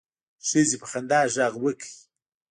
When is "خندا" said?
0.91-1.19